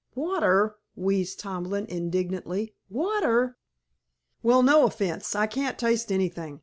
[0.15, 2.73] "Water?" wheezed Tomlin indignantly.
[2.89, 3.57] "Water?"
[4.41, 5.35] "Well, no offense.
[5.35, 6.59] I can't taste anything.